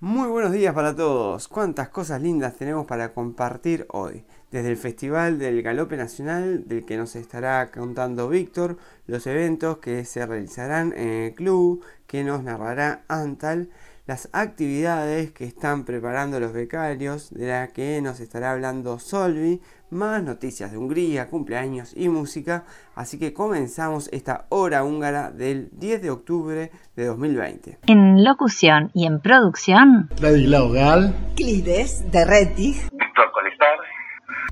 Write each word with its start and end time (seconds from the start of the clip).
Muy 0.00 0.28
buenos 0.28 0.50
días 0.50 0.74
para 0.74 0.96
todos. 0.96 1.46
Cuántas 1.46 1.90
cosas 1.90 2.20
lindas 2.20 2.56
tenemos 2.56 2.86
para 2.86 3.12
compartir 3.14 3.86
hoy. 3.90 4.24
Desde 4.50 4.70
el 4.70 4.76
Festival 4.76 5.38
del 5.38 5.62
Galope 5.62 5.96
Nacional, 5.96 6.66
del 6.66 6.84
que 6.84 6.96
nos 6.96 7.14
estará 7.14 7.70
contando 7.70 8.28
Víctor, 8.28 8.78
los 9.06 9.28
eventos 9.28 9.78
que 9.78 10.04
se 10.04 10.26
realizarán 10.26 10.92
en 10.92 11.08
el 11.08 11.34
club, 11.36 11.84
que 12.08 12.24
nos 12.24 12.42
narrará 12.42 13.04
Antal, 13.06 13.70
las 14.10 14.28
actividades 14.32 15.30
que 15.30 15.44
están 15.44 15.84
preparando 15.84 16.40
los 16.40 16.52
becarios, 16.52 17.30
de 17.32 17.46
la 17.46 17.68
que 17.68 18.02
nos 18.02 18.18
estará 18.18 18.50
hablando 18.50 18.98
Solvi, 18.98 19.60
más 19.90 20.20
noticias 20.20 20.72
de 20.72 20.78
Hungría, 20.78 21.28
cumpleaños 21.28 21.92
y 21.96 22.08
música. 22.08 22.64
Así 22.96 23.20
que 23.20 23.32
comenzamos 23.32 24.08
esta 24.10 24.46
hora 24.48 24.82
húngara 24.82 25.30
del 25.30 25.68
10 25.74 26.02
de 26.02 26.10
octubre 26.10 26.72
de 26.96 27.04
2020. 27.04 27.78
En 27.86 28.24
locución 28.24 28.90
y 28.94 29.06
en 29.06 29.20
producción, 29.20 30.10
Ladislao 30.20 30.72
Gal, 30.72 31.14
Clides 31.36 32.10
de 32.10 32.24
Rettig, 32.24 32.82
Víctor 32.90 33.30
Colestar, 33.32 33.78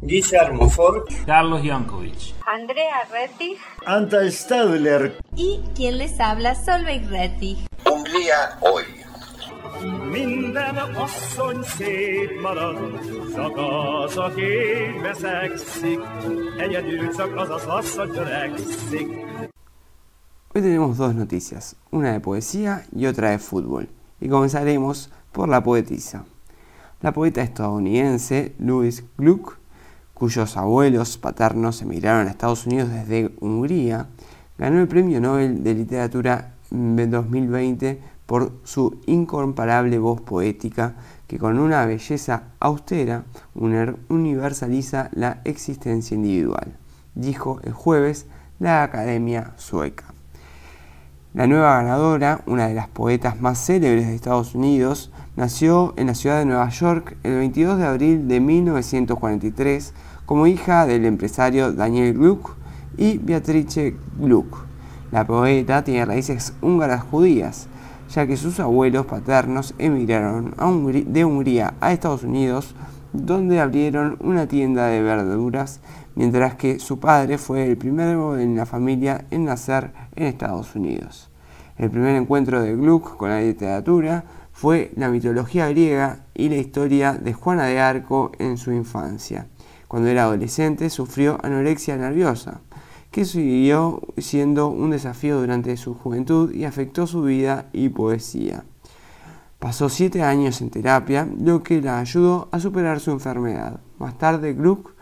Guillermo 0.03 0.71
Ford, 0.71 1.03
Carlos 1.27 1.63
Jankovic. 1.65 2.33
Andrea 2.47 3.01
Rettig 3.11 3.59
Anta 3.85 4.25
Stadler, 4.31 5.17
y 5.35 5.61
quien 5.75 5.99
les 5.99 6.21
habla 6.21 6.55
Solveig 6.55 7.09
Rettig. 7.09 7.59
Hungría 7.85 8.57
hoy. 8.61 8.98
Asszony 10.69 11.65
törekszik. 18.13 19.09
Hoy 20.55 20.63
tenemos 20.63 20.99
dos 20.99 21.15
noticias, 21.15 21.77
una 21.91 22.13
de 22.13 22.21
poesía 22.21 22.85
y 22.95 23.07
otra 23.07 23.31
de 23.31 23.39
fútbol. 23.39 23.89
Y 24.21 24.29
comenzaremos 24.29 25.11
por 25.33 25.49
la 25.49 25.63
poetisa. 25.63 26.25
La 27.01 27.13
poeta 27.13 27.41
estadounidense 27.41 28.55
Louise 28.59 29.05
Gluck, 29.17 29.57
cuyos 30.13 30.57
abuelos 30.57 31.17
paternos 31.17 31.81
emigraron 31.81 32.27
a 32.27 32.31
Estados 32.31 32.67
Unidos 32.67 32.91
desde 32.91 33.31
Hungría, 33.41 34.09
ganó 34.59 34.81
el 34.81 34.89
Premio 34.89 35.19
Nobel 35.21 35.63
de 35.65 35.75
Literatura 35.75 36.57
en 36.71 37.11
2020 37.11 38.18
por 38.29 38.53
su 38.63 39.01
incomparable 39.07 39.99
voz 39.99 40.21
poética 40.21 40.97
que 41.27 41.39
con 41.39 41.59
una 41.59 41.87
belleza 41.87 42.43
austera 42.61 43.25
universaliza 43.55 45.09
la 45.15 45.41
existencia 45.45 46.15
individual, 46.15 46.77
dijo 47.15 47.59
el 47.65 47.73
jueves 47.73 48.27
la 48.59 48.83
Academia 48.83 49.55
Sueca. 49.57 50.05
La 51.33 51.47
nueva 51.47 51.79
ganadora, 51.79 52.43
una 52.45 52.69
de 52.69 52.75
las 52.75 52.89
poetas 52.89 53.41
más 53.41 53.65
célebres 53.65 54.07
de 54.07 54.15
Estados 54.15 54.55
Unidos, 54.55 55.11
nació 55.35 55.95
en 55.97 56.09
la 56.09 56.15
ciudad 56.15 56.39
de 56.39 56.45
Nueva 56.45 56.69
York 56.69 57.17
el 57.23 57.37
22 57.37 57.79
de 57.79 57.87
abril 57.87 58.29
de 58.29 58.41
1943 58.41 59.95
como 60.27 60.47
hija 60.47 60.85
del 60.85 61.07
empresario 61.07 61.73
Daniel 61.73 62.13
Gluck 62.13 62.57
y 62.99 63.17
Beatrice 63.17 63.97
Gluck. 64.19 64.67
La 65.13 65.27
poeta 65.27 65.83
tiene 65.83 66.05
raíces 66.05 66.53
húngaras 66.61 67.05
judías, 67.05 67.69
ya 68.11 68.27
que 68.27 68.37
sus 68.37 68.61
abuelos 68.61 69.07
paternos 69.07 69.75
emigraron 69.79 70.55
de 71.07 71.25
Hungría 71.25 71.75
a 71.81 71.93
Estados 71.93 72.23
Unidos, 72.23 72.75
donde 73.13 73.61
abrieron 73.61 74.17
una 74.21 74.47
tienda 74.47 74.87
de 74.87 75.03
verduras, 75.03 75.81
mientras 76.15 76.55
que 76.55 76.79
su 76.79 76.99
padre 76.99 77.39
fue 77.39 77.67
el 77.67 77.77
primero 77.77 78.39
en 78.39 78.57
la 78.57 78.67
familia 78.67 79.27
en 79.31 79.45
nacer 79.45 79.93
en 80.17 80.27
Estados 80.27 80.75
Unidos. 80.75 81.31
El 81.77 81.91
primer 81.91 82.17
encuentro 82.17 82.61
de 82.61 82.75
Gluck 82.75 83.17
con 83.17 83.31
la 83.31 83.41
literatura 83.41 84.25
fue 84.53 84.91
la 84.97 85.09
mitología 85.09 85.69
griega 85.69 86.25
y 86.35 86.49
la 86.49 86.57
historia 86.57 87.13
de 87.13 87.33
Juana 87.33 87.67
de 87.67 87.79
Arco 87.79 88.33
en 88.39 88.57
su 88.57 88.73
infancia. 88.73 89.47
Cuando 89.87 90.09
era 90.09 90.25
adolescente 90.25 90.91
sufrió 90.91 91.39
anorexia 91.43 91.97
nerviosa, 91.97 92.61
que 93.11 93.25
siguió 93.25 94.03
siendo 94.19 94.69
un 94.69 94.91
desafío 94.91 95.41
durante 95.41 95.77
su 95.77 95.95
juventud 95.95 96.53
y 96.53 96.65
afectó 96.65 97.07
su 97.07 97.23
vida 97.23 97.69
y 97.73 97.89
poesía. 97.89 98.65
Pasó 99.59 99.89
siete 99.89 100.23
años 100.23 100.61
en 100.61 100.71
terapia, 100.71 101.29
lo 101.41 101.63
que 101.63 101.83
la 101.83 101.99
ayudó 101.99 102.49
a 102.53 102.61
superar 102.61 103.01
su 103.01 103.11
enfermedad. 103.11 103.81
Más 103.99 104.17
tarde, 104.17 104.55
Gluck 104.55 104.93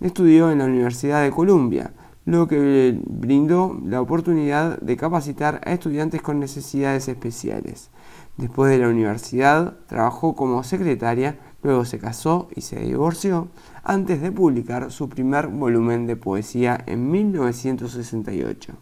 estudió 0.00 0.50
en 0.50 0.58
la 0.58 0.64
Universidad 0.64 1.22
de 1.22 1.30
Columbia, 1.30 1.92
lo 2.24 2.48
que 2.48 2.58
le 2.58 3.00
brindó 3.06 3.78
la 3.84 4.00
oportunidad 4.00 4.80
de 4.80 4.96
capacitar 4.96 5.60
a 5.64 5.72
estudiantes 5.72 6.22
con 6.22 6.40
necesidades 6.40 7.08
especiales. 7.08 7.90
Después 8.36 8.70
de 8.70 8.78
la 8.78 8.88
universidad, 8.88 9.76
trabajó 9.86 10.34
como 10.34 10.64
secretaria, 10.64 11.38
luego 11.62 11.84
se 11.84 11.98
casó 11.98 12.48
y 12.54 12.62
se 12.62 12.80
divorció 12.80 13.48
antes 13.82 14.20
de 14.20 14.32
publicar 14.32 14.90
su 14.90 15.08
primer 15.08 15.48
volumen 15.48 16.06
de 16.06 16.16
poesía 16.16 16.82
en 16.86 17.10
1968. 17.10 18.74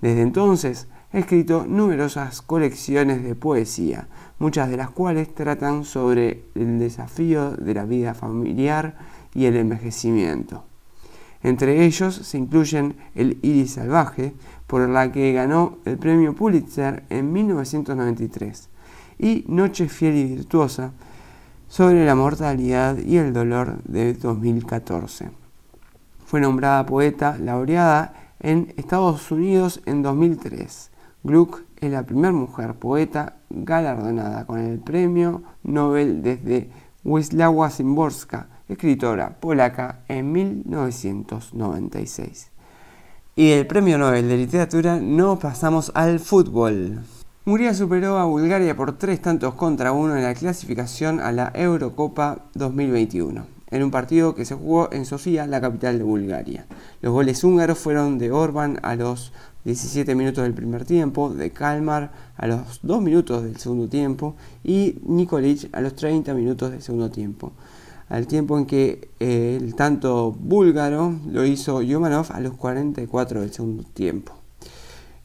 Desde 0.00 0.22
entonces 0.22 0.88
ha 1.12 1.18
escrito 1.18 1.66
numerosas 1.66 2.40
colecciones 2.42 3.22
de 3.22 3.34
poesía, 3.34 4.08
muchas 4.38 4.70
de 4.70 4.76
las 4.76 4.90
cuales 4.90 5.34
tratan 5.34 5.84
sobre 5.84 6.44
el 6.54 6.78
desafío 6.78 7.50
de 7.52 7.74
la 7.74 7.84
vida 7.84 8.14
familiar 8.14 8.96
y 9.34 9.46
el 9.46 9.56
envejecimiento. 9.56 10.64
Entre 11.42 11.84
ellos 11.84 12.14
se 12.14 12.38
incluyen 12.38 12.96
El 13.14 13.38
Iris 13.42 13.72
Salvaje, 13.72 14.34
por 14.66 14.88
la 14.88 15.10
que 15.10 15.32
ganó 15.32 15.78
el 15.84 15.98
premio 15.98 16.34
Pulitzer 16.34 17.04
en 17.08 17.32
1993, 17.32 18.68
y 19.18 19.44
Noche 19.48 19.88
Fiel 19.88 20.16
y 20.16 20.24
Virtuosa, 20.24 20.92
sobre 21.70 22.04
la 22.04 22.14
mortalidad 22.16 22.98
y 22.98 23.16
el 23.16 23.32
dolor 23.32 23.80
de 23.84 24.12
2014. 24.14 25.30
Fue 26.26 26.40
nombrada 26.40 26.84
poeta 26.84 27.38
laureada 27.38 28.12
en 28.40 28.74
Estados 28.76 29.30
Unidos 29.30 29.80
en 29.86 30.02
2003. 30.02 30.90
Gluck 31.22 31.62
es 31.80 31.92
la 31.92 32.02
primera 32.02 32.32
mujer 32.32 32.74
poeta 32.74 33.36
galardonada 33.50 34.46
con 34.46 34.58
el 34.58 34.80
premio 34.80 35.44
Nobel 35.62 36.24
desde 36.24 36.72
Wisława 37.04 37.70
Szymborska, 37.70 38.48
escritora 38.68 39.38
polaca 39.38 40.00
en 40.08 40.32
1996. 40.32 42.50
Y 43.36 43.50
del 43.50 43.68
premio 43.68 43.96
Nobel 43.96 44.28
de 44.28 44.38
Literatura 44.38 44.98
no 44.98 45.38
pasamos 45.38 45.92
al 45.94 46.18
fútbol. 46.18 47.04
Hungría 47.50 47.74
superó 47.74 48.16
a 48.16 48.26
Bulgaria 48.26 48.76
por 48.76 48.96
tres 48.96 49.20
tantos 49.20 49.54
contra 49.54 49.90
uno 49.90 50.16
en 50.16 50.22
la 50.22 50.34
clasificación 50.34 51.18
a 51.18 51.32
la 51.32 51.50
Eurocopa 51.52 52.44
2021, 52.54 53.44
en 53.72 53.82
un 53.82 53.90
partido 53.90 54.36
que 54.36 54.44
se 54.44 54.54
jugó 54.54 54.88
en 54.92 55.04
Sofía, 55.04 55.48
la 55.48 55.60
capital 55.60 55.98
de 55.98 56.04
Bulgaria. 56.04 56.66
Los 57.02 57.12
goles 57.12 57.42
húngaros 57.42 57.76
fueron 57.76 58.18
de 58.18 58.30
Orban 58.30 58.78
a 58.84 58.94
los 58.94 59.32
17 59.64 60.14
minutos 60.14 60.44
del 60.44 60.54
primer 60.54 60.84
tiempo, 60.84 61.30
de 61.30 61.50
Kalmar 61.50 62.12
a 62.36 62.46
los 62.46 62.78
2 62.84 63.02
minutos 63.02 63.42
del 63.42 63.56
segundo 63.56 63.88
tiempo 63.88 64.36
y 64.62 65.00
Nikolic 65.04 65.74
a 65.74 65.80
los 65.80 65.96
30 65.96 66.32
minutos 66.34 66.70
del 66.70 66.82
segundo 66.82 67.10
tiempo. 67.10 67.50
Al 68.08 68.28
tiempo 68.28 68.58
en 68.58 68.66
que 68.66 69.10
eh, 69.18 69.58
el 69.60 69.74
tanto 69.74 70.30
búlgaro 70.30 71.18
lo 71.26 71.44
hizo 71.44 71.82
Yomanov 71.82 72.26
a 72.30 72.38
los 72.38 72.54
44 72.54 73.40
del 73.40 73.52
segundo 73.52 73.82
tiempo 73.82 74.39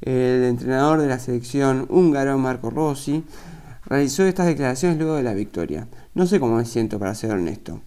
el 0.05 0.43
entrenador 0.43 1.01
de 1.01 1.07
la 1.07 1.19
selección 1.19 1.87
húngaro, 1.89 2.37
Marco 2.37 2.69
Rossi, 2.69 3.23
realizó 3.85 4.23
estas 4.23 4.45
declaraciones 4.45 4.97
luego 4.97 5.15
de 5.15 5.23
la 5.23 5.33
victoria. 5.33 5.87
No 6.13 6.27
sé 6.27 6.39
cómo 6.39 6.55
me 6.57 6.65
siento, 6.65 6.99
para 6.99 7.15
ser 7.15 7.31
honesto. 7.31 7.81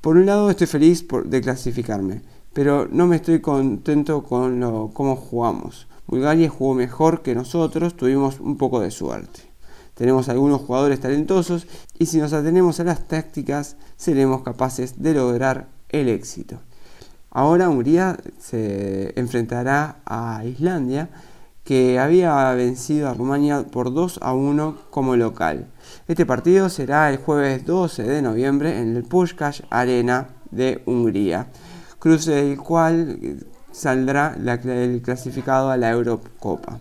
Por 0.00 0.16
un 0.16 0.26
lado, 0.26 0.48
estoy 0.48 0.68
feliz 0.68 1.04
de 1.24 1.40
clasificarme, 1.40 2.22
pero 2.52 2.88
no 2.90 3.08
me 3.08 3.16
estoy 3.16 3.40
contento 3.40 4.22
con 4.22 4.60
lo, 4.60 4.92
cómo 4.94 5.16
jugamos. 5.16 5.88
Bulgaria 6.06 6.48
jugó 6.48 6.74
mejor 6.74 7.22
que 7.22 7.34
nosotros, 7.34 7.96
tuvimos 7.96 8.38
un 8.40 8.56
poco 8.56 8.80
de 8.80 8.92
suerte. 8.92 9.40
Tenemos 9.94 10.28
algunos 10.28 10.60
jugadores 10.60 11.00
talentosos 11.00 11.66
y 11.98 12.06
si 12.06 12.18
nos 12.18 12.32
atenemos 12.32 12.78
a 12.78 12.84
las 12.84 13.08
tácticas, 13.08 13.76
seremos 13.96 14.42
capaces 14.42 15.02
de 15.02 15.12
lograr 15.12 15.66
el 15.88 16.08
éxito. 16.08 16.60
Ahora 17.30 17.68
Hungría 17.68 18.16
se 18.38 19.12
enfrentará 19.16 19.96
a 20.06 20.44
Islandia 20.44 21.10
que 21.68 21.98
había 21.98 22.50
vencido 22.54 23.10
a 23.10 23.12
Rumania 23.12 23.62
por 23.70 23.92
2 23.92 24.20
a 24.22 24.32
1 24.32 24.78
como 24.88 25.16
local. 25.16 25.66
Este 26.06 26.24
partido 26.24 26.70
será 26.70 27.10
el 27.10 27.18
jueves 27.18 27.66
12 27.66 28.04
de 28.04 28.22
noviembre 28.22 28.80
en 28.80 28.96
el 28.96 29.02
Puskás 29.02 29.64
Arena 29.68 30.28
de 30.50 30.80
Hungría, 30.86 31.48
cruce 31.98 32.30
del 32.30 32.56
cual 32.56 33.44
saldrá 33.70 34.34
el 34.64 35.02
clasificado 35.02 35.68
a 35.70 35.76
la 35.76 35.90
Eurocopa. 35.90 36.80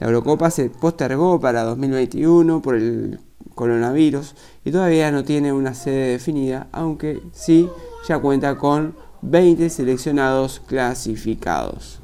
La 0.00 0.06
Eurocopa 0.06 0.50
se 0.50 0.70
postergó 0.70 1.38
para 1.38 1.64
2021 1.64 2.62
por 2.62 2.76
el 2.76 3.20
coronavirus 3.54 4.34
y 4.64 4.70
todavía 4.70 5.12
no 5.12 5.24
tiene 5.24 5.52
una 5.52 5.74
sede 5.74 6.12
definida, 6.12 6.68
aunque 6.72 7.20
sí 7.34 7.68
ya 8.08 8.18
cuenta 8.18 8.56
con 8.56 8.96
20 9.20 9.68
seleccionados 9.68 10.62
clasificados. 10.66 12.01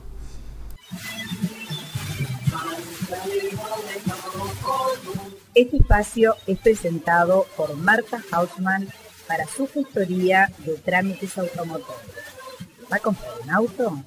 Este 5.59 5.77
espacio 5.79 6.37
es 6.47 6.61
presentado 6.61 7.45
por 7.57 7.75
Marta 7.75 8.23
Hausmann 8.31 8.87
para 9.27 9.45
su 9.49 9.67
gestoría 9.67 10.53
de 10.59 10.75
trámites 10.75 11.37
automotores. 11.37 12.15
¿Va 12.93 12.99
a 12.99 13.01
comprar 13.01 13.33
un 13.43 13.51
auto? 13.51 14.05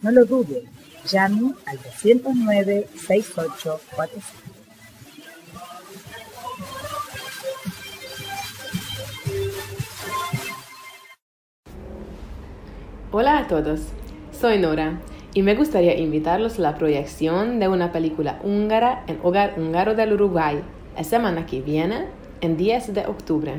No 0.00 0.10
lo 0.10 0.24
dude, 0.24 0.62
llame 1.06 1.52
al 1.66 1.78
209-6845. 1.78 3.80
Hola 13.12 13.40
a 13.40 13.46
todos, 13.46 13.80
soy 14.32 14.58
Nora 14.58 15.02
y 15.34 15.42
me 15.42 15.54
gustaría 15.54 15.98
invitarlos 15.98 16.58
a 16.58 16.62
la 16.62 16.76
proyección 16.76 17.60
de 17.60 17.68
una 17.68 17.92
película 17.92 18.40
húngara 18.42 19.04
en 19.06 19.20
Hogar 19.22 19.56
Húngaro 19.58 19.94
del 19.94 20.14
Uruguay 20.14 20.64
la 20.96 21.02
semana 21.02 21.44
que 21.46 21.60
viene, 21.60 22.06
en 22.40 22.56
10 22.56 22.94
de 22.94 23.06
octubre. 23.06 23.54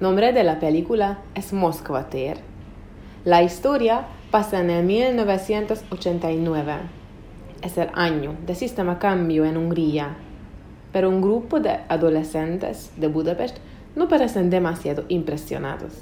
Nombre 0.00 0.32
de 0.32 0.42
la 0.42 0.58
película 0.58 1.18
es 1.34 1.52
Moskvater. 1.52 2.38
La 3.24 3.42
historia 3.42 4.06
pasa 4.30 4.60
en 4.60 4.70
el 4.70 4.84
1989. 4.86 6.74
Es 7.62 7.76
el 7.76 7.88
año 7.94 8.36
de 8.46 8.54
sistema 8.54 8.98
cambio 8.98 9.44
en 9.44 9.56
Hungría, 9.56 10.16
pero 10.92 11.10
un 11.10 11.20
grupo 11.20 11.60
de 11.60 11.80
adolescentes 11.88 12.90
de 12.96 13.08
Budapest 13.08 13.58
no 13.94 14.08
parecen 14.08 14.48
demasiado 14.50 15.04
impresionados. 15.08 15.92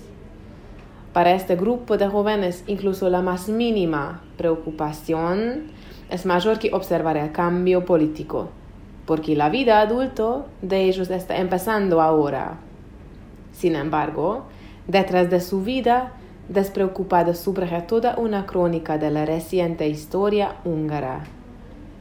Para 1.12 1.32
este 1.32 1.56
grupo 1.56 1.98
de 1.98 2.06
jóvenes, 2.08 2.64
incluso 2.66 3.10
la 3.10 3.22
más 3.22 3.48
mínima 3.48 4.22
preocupación 4.36 5.64
es 6.10 6.26
mayor 6.26 6.58
que 6.58 6.72
observar 6.72 7.16
el 7.16 7.32
cambio 7.32 7.84
político, 7.84 8.50
porque 9.06 9.36
la 9.36 9.48
vida 9.48 9.80
adulto 9.80 10.46
de 10.60 10.84
ellos 10.84 11.10
está 11.10 11.36
empezando 11.38 12.00
ahora. 12.00 12.58
Sin 13.52 13.74
embargo, 13.74 14.44
detrás 14.86 15.30
de 15.30 15.40
su 15.40 15.62
vida 15.62 16.14
despreocupada 16.48 17.34
subyace 17.34 17.82
toda 17.82 18.16
una 18.16 18.46
crónica 18.46 18.98
de 18.98 19.10
la 19.10 19.24
reciente 19.24 19.88
historia 19.88 20.56
húngara 20.64 21.24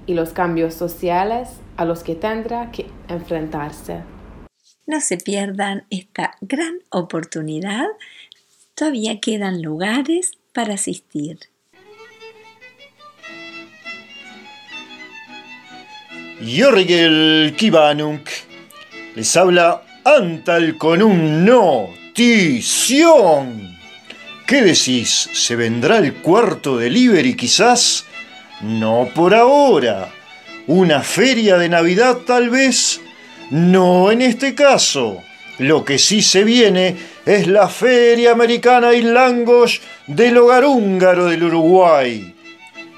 y 0.06 0.14
los 0.14 0.32
cambios 0.32 0.74
sociales 0.74 1.50
a 1.78 1.86
los 1.86 2.04
que 2.04 2.16
tendrá 2.16 2.72
que 2.72 2.88
enfrentarse. 3.08 4.02
No 4.88 5.00
se 5.00 5.18
pierdan 5.18 5.86
esta 5.90 6.32
gran 6.42 6.80
oportunidad 6.90 7.86
todavía 8.82 9.20
quedan 9.20 9.62
lugares 9.62 10.32
para 10.54 10.74
asistir. 10.74 11.38
Jorgel 16.44 17.54
Kibanuk 17.56 18.28
les 19.16 19.38
habla 19.38 19.84
Antal 20.04 20.76
con 20.78 21.04
un 21.04 21.46
notición. 21.46 22.58
¿Qué 24.48 24.64
decís? 24.64 25.30
¿Se 25.34 25.56
vendrá 25.56 26.00
el 26.00 26.16
cuarto 26.16 26.80
delivery 26.80 27.36
quizás? 27.36 28.06
No 28.62 29.08
por 29.14 29.36
ahora. 29.36 30.10
¿Una 30.66 31.02
feria 31.02 31.60
de 31.60 31.70
Navidad 31.70 32.18
tal 32.26 32.50
vez? 32.50 33.00
No 33.52 34.12
en 34.12 34.24
este 34.24 34.56
caso. 34.56 35.22
Lo 35.60 35.86
que 35.86 36.00
sí 36.00 36.24
se 36.24 36.44
viene 36.44 36.98
es 37.24 37.46
la 37.46 37.70
Feria 37.70 38.32
Americana 38.32 38.94
y 38.94 39.04
Langos 39.04 39.80
del 40.08 40.40
Hogar 40.40 40.66
Húngaro 40.66 41.28
del 41.28 41.44
Uruguay. 41.44 42.34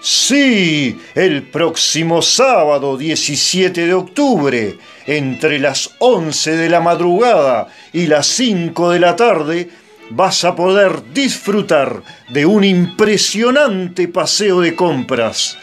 Sí, 0.06 1.00
el 1.16 1.44
próximo 1.44 2.22
sábado 2.22 2.98
17 2.98 3.88
de 3.88 3.94
octubre, 3.94 4.78
entre 5.08 5.60
las 5.60 5.92
11 6.00 6.58
de 6.58 6.68
la 6.68 6.82
madrugada 6.82 7.70
y 7.94 8.08
las 8.08 8.28
5 8.28 8.90
de 8.90 9.00
la 9.00 9.16
tarde, 9.16 9.70
vas 10.10 10.44
a 10.44 10.58
poder 10.58 11.14
disfrutar 11.14 12.04
de 12.28 12.46
un 12.46 12.66
impresionante 12.66 14.10
paseo 14.10 14.60
de 14.60 14.76
compras, 14.76 15.58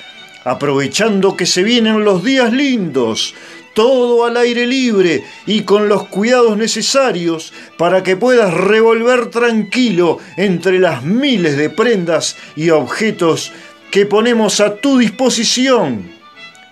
aprovechando 0.44 1.36
que 1.36 1.44
se 1.44 1.62
vienen 1.62 2.02
los 2.02 2.24
días 2.24 2.50
lindos, 2.50 3.34
todo 3.74 4.24
al 4.24 4.38
aire 4.38 4.66
libre 4.66 5.22
y 5.46 5.62
con 5.62 5.88
los 5.88 6.06
cuidados 6.08 6.56
necesarios 6.56 7.52
para 7.76 8.02
que 8.02 8.16
puedas 8.16 8.54
revolver 8.54 9.26
tranquilo 9.26 10.18
entre 10.38 10.78
las 10.78 11.04
miles 11.04 11.58
de 11.58 11.68
prendas 11.70 12.36
y 12.56 12.70
objetos 12.70 13.52
que 13.90 14.06
ponemos 14.06 14.60
a 14.60 14.76
tu 14.76 14.98
disposición, 14.98 16.10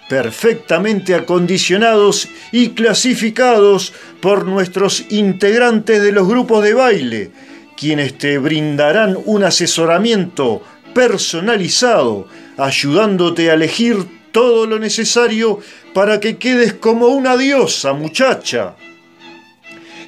perfectamente 0.08 1.14
acondicionados 1.14 2.28
y 2.52 2.70
clasificados 2.70 3.92
por 4.20 4.46
nuestros 4.46 5.04
integrantes 5.10 6.00
de 6.00 6.12
los 6.12 6.28
grupos 6.28 6.64
de 6.64 6.74
baile, 6.74 7.30
quienes 7.76 8.16
te 8.16 8.38
brindarán 8.38 9.18
un 9.24 9.44
asesoramiento 9.44 10.62
personalizado, 10.94 12.28
ayudándote 12.56 13.50
a 13.50 13.54
elegir 13.54 13.96
todo 14.32 14.66
lo 14.66 14.78
necesario 14.78 15.60
para 15.94 16.20
que 16.20 16.38
quedes 16.38 16.74
como 16.74 17.08
una 17.08 17.36
diosa, 17.36 17.92
muchacha. 17.92 18.76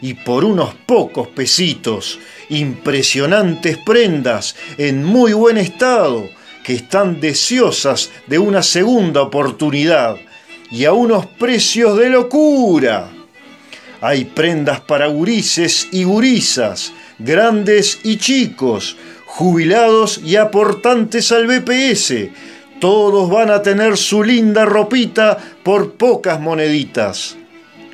Y 0.01 0.15
por 0.15 0.45
unos 0.45 0.75
pocos 0.87 1.29
pesitos, 1.29 2.19
impresionantes 2.49 3.77
prendas 3.85 4.57
en 4.79 5.05
muy 5.05 5.33
buen 5.33 5.59
estado, 5.59 6.29
que 6.65 6.75
están 6.75 7.21
deseosas 7.21 8.11
de 8.27 8.39
una 8.39 8.63
segunda 8.63 9.23
oportunidad 9.23 10.17
y 10.71 10.85
a 10.85 10.93
unos 10.93 11.27
precios 11.27 11.97
de 11.99 12.11
locura. 12.11 13.11
Hay 14.01 14.25
prendas 14.25 14.81
para 14.81 15.09
gurises 15.09 15.89
y 15.93 16.05
gurisas, 16.05 16.93
grandes 17.19 17.99
y 18.03 18.17
chicos, 18.17 18.97
jubilados 19.27 20.21
y 20.25 20.37
aportantes 20.37 21.33
al 21.33 21.47
BPS, 21.47 22.31
todos 22.81 23.29
van 23.29 23.51
a 23.51 23.63
tener 23.63 23.99
su 23.99 24.25
linda 24.25 24.65
ropita 24.65 25.37
por 25.63 25.93
pocas 25.93 26.41
moneditas. 26.41 27.37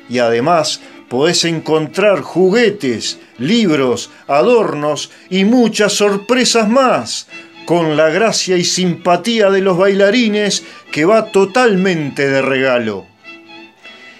Y 0.09 0.19
además 0.19 0.79
podés 1.09 1.43
encontrar 1.43 2.21
juguetes, 2.21 3.19
libros, 3.37 4.09
adornos 4.27 5.11
y 5.29 5.43
muchas 5.43 5.91
sorpresas 5.91 6.69
más, 6.69 7.27
con 7.67 7.95
la 7.95 8.09
gracia 8.09 8.57
y 8.57 8.63
simpatía 8.63 9.51
de 9.51 9.61
los 9.61 9.77
bailarines 9.77 10.63
que 10.91 11.05
va 11.05 11.31
totalmente 11.31 12.27
de 12.27 12.41
regalo. 12.41 13.05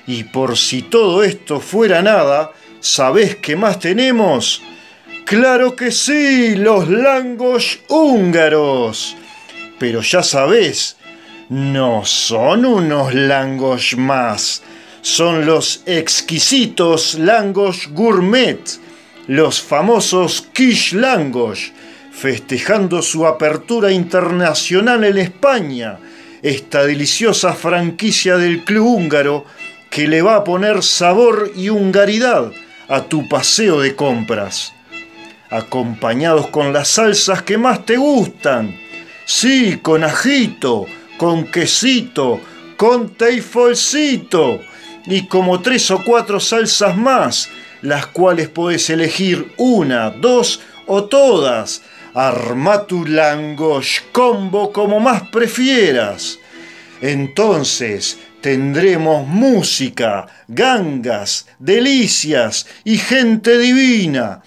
Y 0.06 0.26
por 0.26 0.56
si 0.56 0.84
todo 0.84 1.24
esto 1.24 1.60
fuera 1.60 2.04
nada, 2.04 2.52
¿sabés 2.80 3.38
qué 3.38 3.56
más 3.56 3.80
tenemos? 3.80 4.62
Claro 5.26 5.76
que 5.76 5.92
sí, 5.92 6.56
los 6.56 6.88
langos 6.88 7.80
húngaros 7.90 9.18
pero 9.80 10.02
ya 10.02 10.24
sabés, 10.24 10.98
no 11.50 12.04
son 12.06 12.66
unos 12.66 13.14
langos 13.14 13.96
más, 13.98 14.64
son 15.02 15.46
los 15.46 15.84
exquisitos 15.86 17.16
langos 17.16 17.88
gourmet, 17.92 18.60
los 19.28 19.62
famosos 19.62 20.48
quiche 20.54 20.98
langos, 20.98 21.72
festejando 22.18 23.04
su 23.04 23.28
apertura 23.28 23.92
internacional 23.92 25.04
en 25.04 25.20
España, 25.20 26.00
esta 26.42 26.84
deliciosa 26.84 27.54
franquicia 27.54 28.38
del 28.38 28.64
club 28.64 28.88
húngaro 28.88 29.46
que 29.92 30.08
le 30.08 30.24
va 30.24 30.38
a 30.38 30.44
poner 30.44 30.82
sabor 30.82 31.52
y 31.56 31.70
hungaridad 31.70 32.52
a 32.88 33.04
tu 33.04 33.30
paseo 33.30 33.82
de 33.82 33.96
compras, 33.96 34.74
acompañados 35.52 36.48
con 36.48 36.74
las 36.74 36.88
salsas 36.88 37.44
que 37.44 37.58
más 37.58 37.86
te 37.86 37.98
gustan, 37.98 38.76
Sí, 39.30 39.80
con 39.82 40.06
ajito, 40.06 40.86
con 41.18 41.48
quesito, 41.48 42.40
con 42.78 43.10
teifolcito 43.10 44.62
y 45.06 45.28
como 45.28 45.60
tres 45.60 45.92
o 45.92 46.02
cuatro 46.02 46.40
salsas 46.40 46.96
más, 46.96 47.50
las 47.82 48.08
cuales 48.08 48.48
puedes 48.48 48.90
elegir 48.90 49.52
una, 49.58 50.12
dos 50.12 50.62
o 50.86 51.04
todas. 51.04 51.82
Arma 52.20 52.88
tu 52.88 53.06
langosh 53.06 54.00
combo 54.12 54.74
como 54.74 55.00
más 55.00 55.30
prefieras. 55.30 56.40
Entonces 57.00 58.18
tendremos 58.42 59.28
música, 59.28 60.26
gangas, 60.48 61.46
delicias 61.60 62.66
y 62.84 62.98
gente 62.98 63.60
divina. 63.60 64.42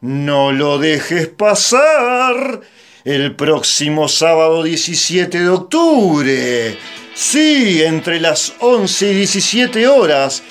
No 0.00 0.52
lo 0.52 0.78
dejes 0.78 1.26
pasar 1.26 2.60
el 3.04 3.34
próximo 3.34 4.06
sábado 4.06 4.62
17 4.62 5.40
de 5.40 5.48
octubre. 5.48 6.78
Sí, 7.12 7.82
entre 7.82 8.20
las 8.20 8.52
11 8.60 9.10
y 9.10 9.14
17 9.16 9.88
horas 9.88 10.44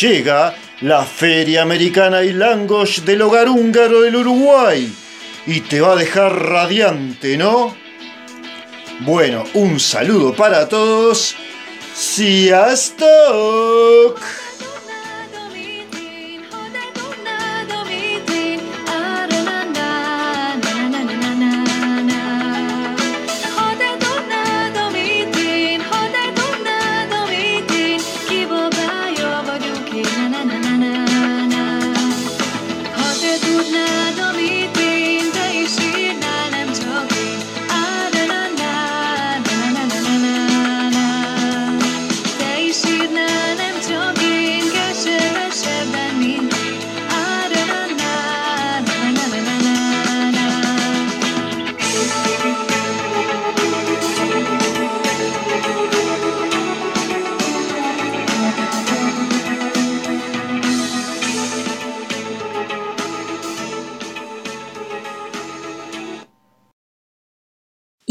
llega 0.00 0.54
la 0.82 1.04
Feria 1.04 1.62
Americana 1.62 2.22
y 2.22 2.32
Langosh 2.32 3.00
del 3.00 3.22
Hogar 3.22 3.48
Húngaro 3.48 4.02
del 4.02 4.14
Uruguay. 4.14 4.92
Y 5.46 5.60
te 5.62 5.80
va 5.80 5.92
a 5.92 5.96
dejar 5.96 6.32
radiante, 6.48 7.36
¿no? 7.36 7.74
Bueno, 9.00 9.44
un 9.54 9.80
saludo 9.80 10.34
para 10.34 10.68
todos. 10.68 11.34
Sziasztok! 11.94 13.02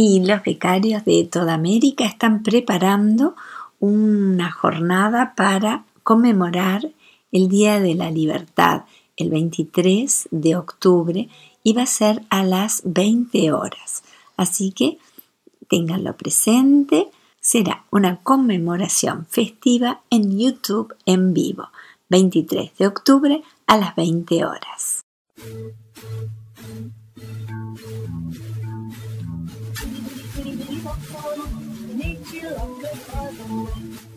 Y 0.04 0.20
los 0.26 0.42
becarios 0.44 1.06
de 1.06 1.26
toda 1.26 1.54
América 1.54 2.06
están 2.06 2.42
preparando 2.42 3.36
una 3.80 4.52
jornada 4.52 5.36
para 5.36 5.86
conmemorar 6.02 6.90
el 7.32 7.48
Día 7.48 7.80
de 7.80 7.94
la 7.94 8.10
Libertad 8.10 8.86
el 9.16 9.30
23 9.30 10.30
de 10.32 10.56
octubre 10.56 11.30
y 11.62 11.74
va 11.74 11.84
a 11.84 11.86
ser 11.86 12.24
a 12.32 12.44
las 12.44 12.82
20 12.84 13.52
horas. 13.52 14.02
Así 14.38 14.72
que 14.72 14.98
ténganlo 15.70 16.18
presente, 16.18 17.10
será 17.40 17.86
una 17.92 18.24
conmemoración 18.24 19.28
festiva 19.28 20.02
en 20.10 20.40
YouTube 20.40 20.96
en 21.06 21.36
vivo, 21.36 21.68
23 22.10 22.76
de 22.76 22.88
octubre 22.88 23.44
a 23.68 23.78
las 23.78 23.96
20 23.96 24.46
horas. 24.46 25.06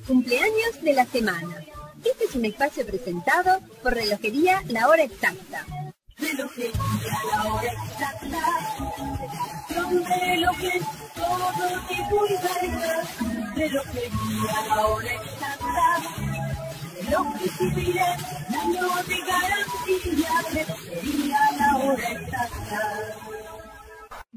Cumpleaños 0.07 0.83
de 0.83 0.93
la 0.93 1.07
semana. 1.07 1.65
Este 2.05 2.25
es 2.25 2.35
un 2.35 2.45
espacio 2.45 2.85
presentado 2.87 3.61
por 3.83 3.95
Relojería 3.95 4.63
La 4.69 4.89
Hora 4.89 5.03
Exacta. 5.03 5.65
Relojería 6.19 6.73
La 7.33 7.55
Hora 7.55 7.73
Exacta. 7.73 8.41
Son 9.75 10.05
relojes, 10.05 10.83
todo 11.15 11.53
y 11.91 12.35
variedad. 12.45 13.05
Relojería 13.57 14.67
La 14.69 14.87
Hora 14.87 15.13
Exacta. 15.15 16.03
Relojes 17.01 17.61
y 17.61 17.65
miras, 17.65 18.23
años 18.49 19.09
de 19.09 19.19
garantía. 19.21 20.33
Relojería 20.53 21.39
La 21.59 21.77
Hora 21.77 22.11
Exacta. 22.13 23.24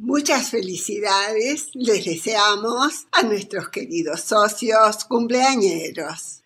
Muchas 0.08 0.52
felicidades 0.52 1.72
les 1.74 2.06
deseamos 2.06 3.08
a 3.12 3.24
nuestros 3.24 3.68
queridos 3.68 4.22
socios 4.22 5.04
cumpleañeros. 5.04 6.44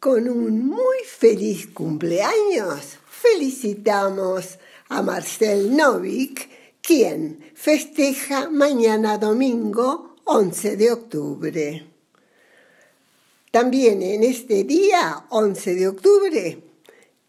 Con 0.00 0.30
un 0.30 0.66
muy 0.66 0.96
feliz 1.06 1.66
cumpleaños 1.66 2.96
felicitamos 3.06 4.58
a 4.88 5.02
Marcel 5.02 5.76
Novik, 5.76 6.48
quien 6.80 7.52
festeja 7.54 8.48
mañana 8.48 9.18
domingo 9.18 10.16
11 10.24 10.76
de 10.78 10.90
octubre. 10.90 11.86
También 13.50 14.00
en 14.00 14.22
este 14.22 14.64
día, 14.64 15.26
11 15.28 15.74
de 15.74 15.88
octubre, 15.88 16.62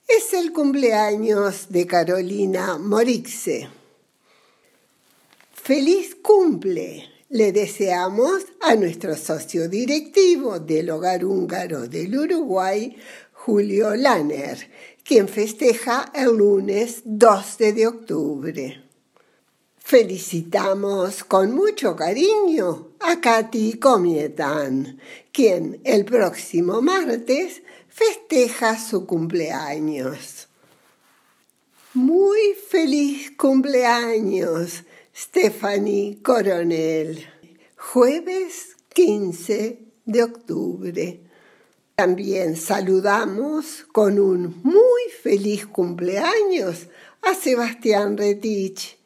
es 0.07 0.33
el 0.33 0.53
cumpleaños 0.53 1.65
de 1.67 1.85
Carolina 1.85 2.77
Morixe. 2.77 3.78
Feliz 5.69 6.15
cumple 6.23 7.07
le 7.29 7.51
deseamos 7.51 8.43
a 8.59 8.73
nuestro 8.73 9.15
socio 9.15 9.69
directivo 9.69 10.59
del 10.59 10.89
Hogar 10.89 11.23
Húngaro 11.23 11.87
del 11.87 12.17
Uruguay, 12.17 12.97
Julio 13.33 13.95
Lanner, 13.95 14.57
quien 15.03 15.27
festeja 15.27 16.11
el 16.15 16.35
lunes 16.35 17.03
12 17.05 17.73
de 17.73 17.85
octubre. 17.85 18.83
Felicitamos 19.77 21.23
con 21.23 21.53
mucho 21.53 21.95
cariño 21.95 22.93
a 22.99 23.21
Katy 23.21 23.73
Comietan, 23.73 24.99
quien 25.31 25.81
el 25.83 26.03
próximo 26.03 26.81
martes 26.81 27.61
festeja 27.89 28.75
su 28.75 29.05
cumpleaños. 29.05 30.47
Muy 31.93 32.55
feliz 32.67 33.29
cumpleaños 33.37 34.83
Stephanie 35.21 36.21
Coronel, 36.23 37.27
jueves 37.75 38.77
15 38.93 39.79
de 40.05 40.23
octubre. 40.23 41.19
También 41.95 42.55
saludamos 42.55 43.85
con 43.91 44.17
un 44.17 44.61
muy 44.63 45.11
feliz 45.21 45.67
cumpleaños 45.67 46.87
a 47.21 47.33
Sebastián 47.35 48.17
Retich, 48.17 48.97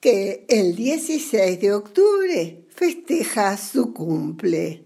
que 0.00 0.46
el 0.48 0.74
16 0.74 1.60
de 1.60 1.74
octubre 1.74 2.64
festeja 2.70 3.56
su 3.56 3.94
cumple. 3.94 4.85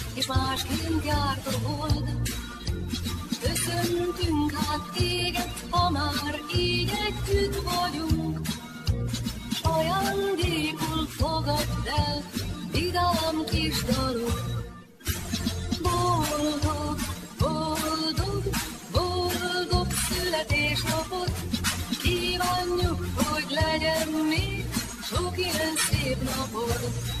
És 0.13 0.27
másként 0.27 1.05
járt 1.05 1.47
a 1.47 1.67
hold. 1.67 2.09
Köszöntünk 3.41 4.51
hát 4.51 4.91
téged, 4.93 5.53
ha 5.69 5.89
már 5.89 6.39
így 6.55 6.91
együtt 7.07 7.61
vagyunk, 7.63 8.39
s 9.53 9.59
ajándékul 9.61 11.07
fogadd 11.07 11.87
el, 11.97 12.23
vidám 12.71 13.43
kis 13.49 13.83
dalok. 13.83 14.41
Boldog, 15.81 16.97
boldog, 17.37 18.43
boldog 18.91 19.87
születésnapot, 20.09 21.31
kívánjuk, 22.01 23.05
hogy 23.15 23.45
legyen 23.49 24.07
még 24.29 24.65
sok 25.03 25.37
ilyen 25.37 25.75
szép 25.89 26.17
napod. 26.35 27.20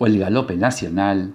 el 0.00 0.18
Galope 0.18 0.56
Nacional, 0.56 1.34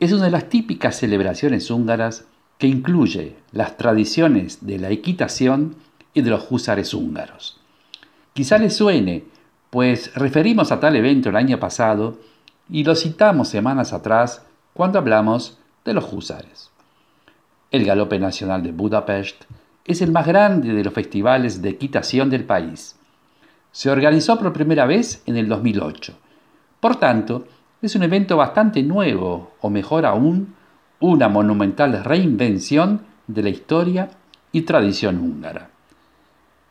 es 0.00 0.12
una 0.12 0.24
de 0.24 0.30
las 0.32 0.48
típicas 0.48 0.96
celebraciones 0.96 1.70
húngaras 1.70 2.24
que 2.58 2.66
incluye 2.66 3.36
las 3.52 3.76
tradiciones 3.76 4.66
de 4.66 4.78
la 4.78 4.90
equitación 4.90 5.76
y 6.14 6.22
de 6.22 6.30
los 6.30 6.46
húsares 6.50 6.94
húngaros. 6.94 7.60
Quizá 8.32 8.58
les 8.58 8.74
suene, 8.74 9.24
pues 9.70 10.14
referimos 10.14 10.72
a 10.72 10.80
tal 10.80 10.96
evento 10.96 11.28
el 11.28 11.36
año 11.36 11.60
pasado 11.60 12.18
y 12.68 12.82
lo 12.84 12.96
citamos 12.96 13.48
semanas 13.48 13.92
atrás 13.92 14.42
cuando 14.74 14.98
hablamos 14.98 15.58
de 15.84 15.94
los 15.94 16.12
húsares. 16.12 16.70
El 17.70 17.84
Galope 17.84 18.18
Nacional 18.18 18.62
de 18.62 18.72
Budapest 18.72 19.44
es 19.84 20.02
el 20.02 20.12
más 20.12 20.26
grande 20.26 20.72
de 20.72 20.84
los 20.84 20.92
festivales 20.92 21.62
de 21.62 21.70
equitación 21.70 22.30
del 22.30 22.44
país. 22.44 22.96
Se 23.72 23.90
organizó 23.90 24.38
por 24.38 24.52
primera 24.52 24.86
vez 24.86 25.22
en 25.26 25.36
el 25.36 25.48
2008. 25.48 26.14
Por 26.80 26.96
tanto, 26.96 27.46
es 27.82 27.96
un 27.96 28.04
evento 28.04 28.36
bastante 28.36 28.82
nuevo, 28.82 29.52
o 29.60 29.68
mejor 29.68 30.06
aún, 30.06 30.54
una 31.00 31.28
monumental 31.28 32.04
reinvención 32.04 33.02
de 33.26 33.42
la 33.42 33.48
historia 33.48 34.10
y 34.52 34.62
tradición 34.62 35.18
húngara. 35.18 35.70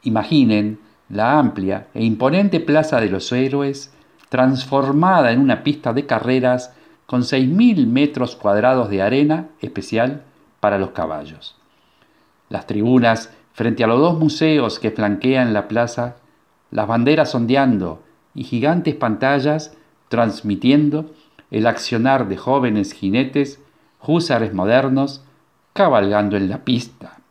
Imaginen 0.03 0.79
la 1.09 1.37
amplia 1.37 1.87
e 1.93 2.03
imponente 2.03 2.61
Plaza 2.61 3.01
de 3.01 3.09
los 3.09 3.31
Héroes 3.31 3.93
transformada 4.29 5.33
en 5.33 5.41
una 5.41 5.63
pista 5.63 5.91
de 5.91 6.05
carreras 6.05 6.73
con 7.05 7.23
6.000 7.23 7.85
metros 7.87 8.37
cuadrados 8.37 8.89
de 8.89 9.01
arena 9.01 9.49
especial 9.59 10.21
para 10.61 10.77
los 10.77 10.91
caballos. 10.91 11.57
Las 12.47 12.65
tribunas 12.65 13.33
frente 13.51 13.83
a 13.83 13.87
los 13.87 13.99
dos 13.99 14.17
museos 14.17 14.79
que 14.79 14.91
flanquean 14.91 15.51
la 15.51 15.67
plaza, 15.67 16.15
las 16.71 16.87
banderas 16.87 17.35
ondeando 17.35 18.01
y 18.33 18.45
gigantes 18.45 18.95
pantallas 18.95 19.75
transmitiendo 20.11 21.09
el 21.51 21.67
accionar 21.67 22.27
de 22.27 22.35
jóvenes 22.35 22.91
jinetes, 22.91 23.61
húsares 24.05 24.53
modernos, 24.53 25.23
cabalgando 25.71 26.35
en 26.35 26.49
la 26.49 26.65
pista. 26.65 27.21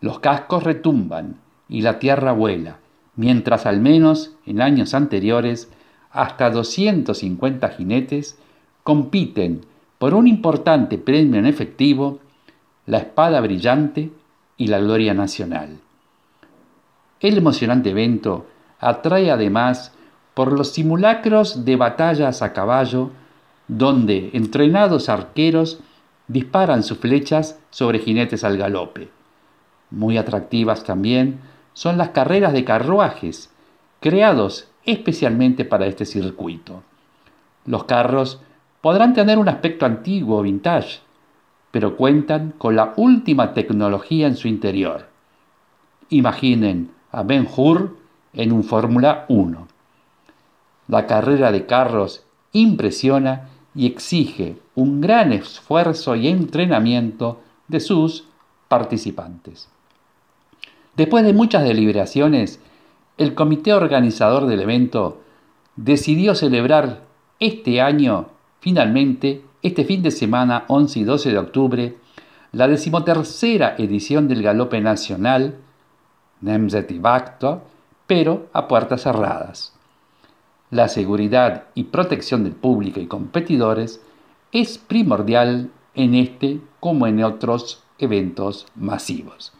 Los 0.00 0.18
cascos 0.18 0.64
retumban 0.64 1.36
y 1.68 1.82
la 1.82 2.00
tierra 2.00 2.32
vuela, 2.32 2.78
mientras 3.14 3.66
al 3.66 3.80
menos 3.80 4.34
en 4.46 4.60
años 4.60 4.94
anteriores 4.94 5.70
hasta 6.10 6.50
250 6.50 7.68
jinetes 7.68 8.36
compiten 8.82 9.60
por 9.98 10.14
un 10.14 10.26
importante 10.26 10.98
premio 10.98 11.38
en 11.38 11.46
efectivo, 11.46 12.18
la 12.86 12.98
espada 12.98 13.40
brillante 13.40 14.10
y 14.56 14.66
la 14.66 14.80
gloria 14.80 15.14
nacional. 15.14 15.78
El 17.20 17.38
emocionante 17.38 17.90
evento 17.90 18.46
atrae 18.80 19.30
además 19.30 19.94
por 20.40 20.54
los 20.54 20.70
simulacros 20.70 21.66
de 21.66 21.76
batallas 21.76 22.40
a 22.40 22.54
caballo, 22.54 23.10
donde 23.68 24.30
entrenados 24.32 25.10
arqueros 25.10 25.80
disparan 26.28 26.82
sus 26.82 26.96
flechas 26.96 27.60
sobre 27.68 27.98
jinetes 27.98 28.42
al 28.42 28.56
galope. 28.56 29.10
Muy 29.90 30.16
atractivas 30.16 30.82
también 30.82 31.40
son 31.74 31.98
las 31.98 32.08
carreras 32.08 32.54
de 32.54 32.64
carruajes, 32.64 33.50
creados 34.00 34.68
especialmente 34.86 35.66
para 35.66 35.84
este 35.84 36.06
circuito. 36.06 36.84
Los 37.66 37.84
carros 37.84 38.40
podrán 38.80 39.12
tener 39.12 39.36
un 39.36 39.50
aspecto 39.50 39.84
antiguo 39.84 40.38
o 40.38 40.42
vintage, 40.42 41.00
pero 41.70 41.98
cuentan 41.98 42.54
con 42.56 42.76
la 42.76 42.94
última 42.96 43.52
tecnología 43.52 44.26
en 44.26 44.36
su 44.36 44.48
interior. 44.48 45.06
Imaginen 46.08 46.92
a 47.12 47.24
Ben 47.24 47.46
Hur 47.54 47.98
en 48.32 48.52
un 48.52 48.64
Fórmula 48.64 49.26
1. 49.28 49.69
La 50.90 51.06
carrera 51.06 51.52
de 51.52 51.66
carros 51.66 52.24
impresiona 52.50 53.48
y 53.76 53.86
exige 53.86 54.56
un 54.74 55.00
gran 55.00 55.32
esfuerzo 55.32 56.16
y 56.16 56.26
entrenamiento 56.26 57.38
de 57.68 57.78
sus 57.78 58.24
participantes. 58.66 59.68
Después 60.96 61.24
de 61.24 61.32
muchas 61.32 61.62
deliberaciones, 61.62 62.58
el 63.18 63.36
comité 63.36 63.72
organizador 63.72 64.46
del 64.46 64.62
evento 64.62 65.20
decidió 65.76 66.34
celebrar 66.34 67.02
este 67.38 67.80
año, 67.80 68.30
finalmente, 68.58 69.44
este 69.62 69.84
fin 69.84 70.02
de 70.02 70.10
semana 70.10 70.64
11 70.66 70.98
y 70.98 71.04
12 71.04 71.30
de 71.30 71.38
octubre, 71.38 71.96
la 72.50 72.66
decimotercera 72.66 73.76
edición 73.78 74.26
del 74.26 74.42
Galope 74.42 74.80
Nacional, 74.80 75.54
Nemzeti 76.40 77.00
pero 78.08 78.48
a 78.52 78.66
puertas 78.66 79.02
cerradas. 79.02 79.79
La 80.70 80.88
seguridad 80.88 81.64
y 81.74 81.84
protección 81.84 82.44
del 82.44 82.54
público 82.54 83.00
y 83.00 83.06
competidores 83.06 84.00
es 84.52 84.78
primordial 84.78 85.70
en 85.94 86.14
este 86.14 86.60
como 86.78 87.06
en 87.06 87.22
otros 87.24 87.82
eventos 87.98 88.66
masivos 88.76 89.52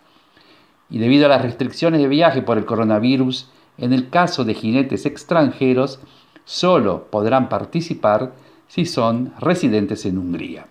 y 0.90 0.98
debido 0.98 1.26
a 1.26 1.28
las 1.28 1.42
restricciones 1.42 2.00
de 2.00 2.08
viaje 2.08 2.42
por 2.42 2.58
el 2.58 2.66
coronavirus, 2.66 3.48
en 3.78 3.92
el 3.92 4.10
caso 4.10 4.44
de 4.44 4.54
jinetes 4.54 5.06
extranjeros, 5.06 6.00
solo 6.44 7.06
podrán 7.10 7.48
participar 7.48 8.32
si 8.66 8.84
son 8.84 9.32
residentes 9.38 10.04
en 10.04 10.18
Hungría. 10.18 10.66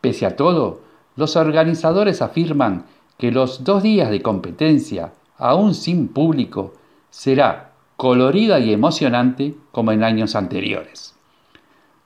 Pese 0.00 0.26
a 0.26 0.36
todo, 0.36 0.80
los 1.14 1.36
organizadores 1.36 2.20
afirman 2.20 2.86
que 3.16 3.30
los 3.30 3.62
dos 3.62 3.82
días 3.82 4.10
de 4.10 4.22
competencia, 4.22 5.12
aún 5.38 5.74
sin 5.74 6.08
público, 6.08 6.74
será 7.10 7.71
colorida 8.02 8.58
y 8.58 8.72
emocionante 8.72 9.54
como 9.70 9.92
en 9.92 10.02
años 10.02 10.34
anteriores. 10.34 11.14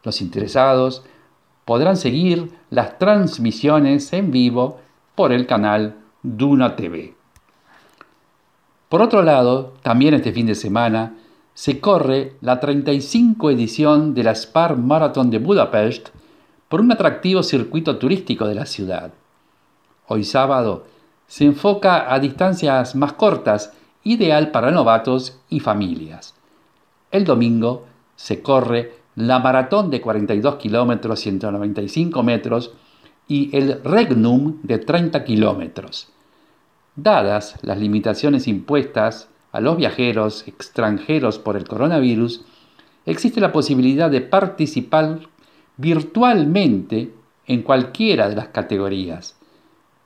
Los 0.03 0.21
interesados 0.21 1.03
podrán 1.65 1.97
seguir 1.97 2.51
las 2.69 2.99
transmisiones 2.99 4.13
en 4.13 4.31
vivo 4.31 4.79
por 5.15 5.33
el 5.33 5.47
canal 5.47 5.97
Duna 6.23 6.77
TV. 6.77 7.15
Por 8.91 9.01
otro 9.01 9.23
lado, 9.23 9.73
también 9.81 10.13
este 10.13 10.33
fin 10.33 10.45
de 10.45 10.55
semana 10.55 11.15
se 11.55 11.81
corre 11.81 12.35
la 12.43 12.61
35 12.61 13.51
edición 13.51 14.13
de 14.13 14.25
la 14.25 14.35
Spar 14.35 14.77
Marathon 14.77 15.31
de 15.31 15.39
Budapest 15.39 16.11
por 16.69 16.83
un 16.83 16.93
atractivo 16.93 17.43
circuito 17.43 17.97
turístico 17.97 18.47
de 18.47 18.55
la 18.55 18.67
ciudad. 18.67 19.15
Hoy 20.09 20.25
sábado 20.25 20.85
se 21.27 21.47
enfoca 21.47 22.13
a 22.13 22.19
distancias 22.19 22.95
más 22.95 23.15
cortas, 23.15 23.73
ideal 24.07 24.53
para 24.53 24.71
novatos 24.71 25.41
y 25.51 25.59
familias. 25.59 26.35
El 27.11 27.25
domingo 27.25 27.87
se 28.15 28.41
corre 28.41 28.95
la 29.17 29.41
maratón 29.41 29.91
de 29.91 30.01
42 30.01 30.57
kilómetros 30.57 31.19
195 31.21 32.23
metros 32.23 32.73
y 33.27 33.55
el 33.57 33.83
Regnum 33.83 34.61
de 34.63 34.79
30 34.79 35.25
kilómetros. 35.25 36.09
Dadas 36.95 37.57
las 37.63 37.79
limitaciones 37.79 38.47
impuestas 38.47 39.29
a 39.51 39.61
los 39.61 39.77
viajeros 39.77 40.47
extranjeros 40.47 41.41
por 41.41 41.57
el 41.57 41.67
coronavirus, 41.67 42.45
existe 43.07 43.41
la 43.41 43.53
posibilidad 43.53 44.09
de 44.09 44.21
participar 44.21 45.19
virtualmente 45.79 47.13
en 47.47 47.63
cualquiera 47.63 48.29
de 48.29 48.37
las 48.37 48.49
categorías. 48.49 49.37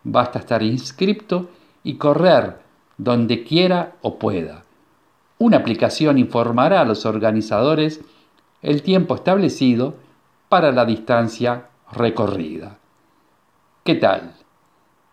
Basta 0.05 0.39
estar 0.39 0.63
inscripto 0.63 1.51
y 1.85 1.95
correr 1.97 2.70
donde 3.03 3.45
quiera 3.45 3.97
o 4.03 4.19
pueda. 4.19 4.65
Una 5.39 5.59
aplicación 5.59 6.19
informará 6.19 6.81
a 6.81 6.85
los 6.85 7.07
organizadores 7.07 8.01
el 8.63 8.83
tiempo 8.83 9.15
establecido 9.15 9.95
para 10.49 10.73
la 10.73 10.85
distancia 10.85 11.69
recorrida. 11.93 12.79
¿Qué 13.85 13.95
tal? 13.95 14.35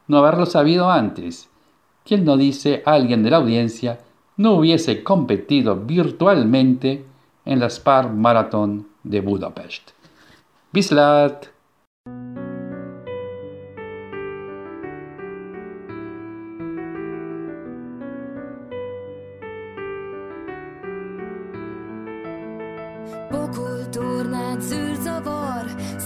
No 0.08 0.18
haberlo 0.18 0.46
sabido 0.46 0.92
antes 0.92 1.50
¿Quién 2.08 2.24
no 2.24 2.38
dice 2.38 2.84
alguien 2.86 3.22
de 3.22 3.32
la 3.32 3.36
audiencia 3.36 4.00
no 4.38 4.54
hubiese 4.54 5.04
competido 5.04 5.76
virtualmente 5.76 7.04
en 7.44 7.60
la 7.60 7.70
Spar 7.70 8.14
Marathon 8.14 8.88
de 9.04 9.20
Budapest? 9.20 9.92
Bislat! 10.72 11.48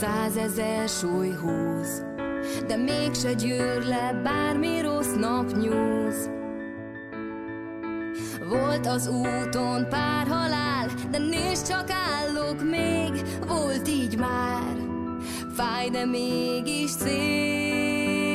százezer 0.02 0.90
súly 0.90 1.32
húz, 1.32 2.04
de 2.68 2.76
mégse 2.76 3.34
gyűr 3.34 3.84
le 3.84 4.22
bármi 4.24 4.82
rossz 4.82 5.14
napnyúz. 5.20 6.30
Volt 8.50 8.88
az 8.88 9.08
úton 9.08 9.88
pár 9.90 10.28
halál, 10.28 10.90
de 11.12 11.18
nézd 11.18 11.68
csak 11.68 11.90
állok 11.90 12.70
még, 12.70 13.12
volt 13.48 13.88
így 13.88 14.18
már, 14.18 14.76
fáj, 15.56 15.90
de 15.90 16.06
mégis 16.06 16.90
szép. 16.90 18.32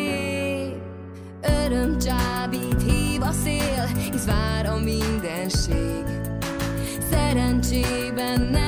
Öröm 1.65 1.99
csábít, 1.99 2.83
hív 2.83 3.23
a 3.23 3.33
szél, 3.33 3.87
hisz 4.11 4.25
vár 4.25 4.67
a 4.67 4.77
mindenség, 4.79 6.05
szerencsében 7.11 8.41
nem. 8.41 8.66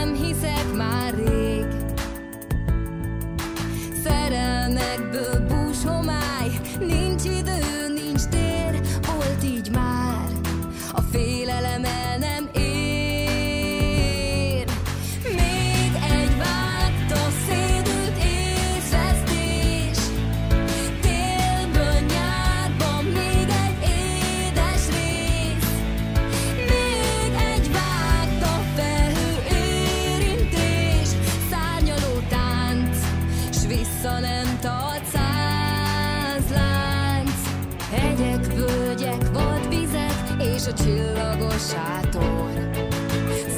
sátor. 41.59 42.71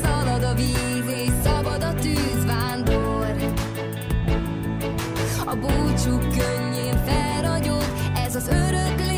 Szalad 0.02 0.42
a 0.42 0.54
víz 0.54 1.08
és 1.08 1.30
szabad 1.44 1.82
a 1.82 1.94
tűz 1.94 2.44
vándor. 2.46 3.34
A 5.46 5.54
búcsú 5.54 6.18
könnyén 6.18 7.04
felragyog, 7.04 7.84
ez 8.26 8.34
az 8.34 8.48
örök 8.48 9.09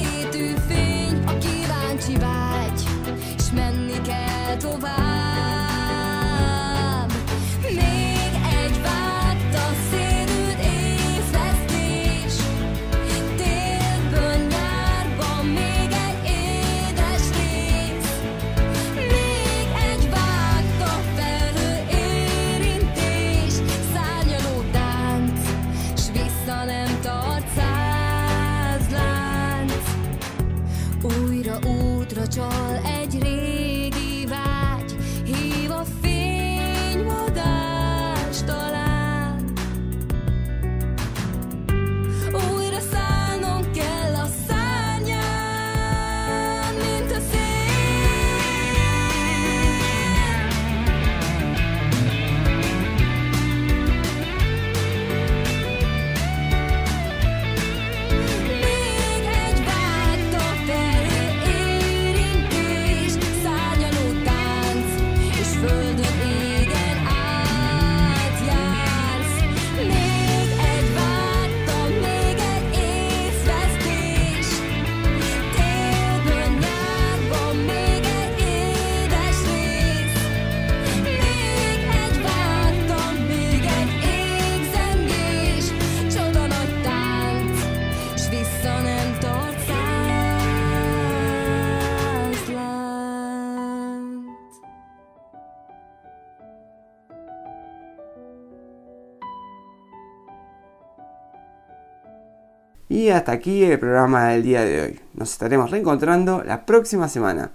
Y 102.92 103.08
hasta 103.08 103.32
aquí 103.32 103.64
el 103.64 103.78
programa 103.78 104.28
del 104.28 104.42
día 104.42 104.66
de 104.66 104.82
hoy. 104.82 105.00
Nos 105.14 105.32
estaremos 105.32 105.70
reencontrando 105.70 106.42
la 106.44 106.66
próxima 106.66 107.08
semana. 107.08 107.54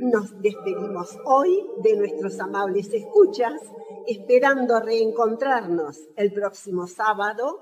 Nos 0.00 0.42
despedimos 0.42 1.16
hoy 1.24 1.64
de 1.84 1.96
nuestros 1.98 2.40
amables 2.40 2.92
escuchas, 2.92 3.62
esperando 4.08 4.80
reencontrarnos 4.80 6.00
el 6.16 6.32
próximo 6.32 6.88
sábado. 6.88 7.60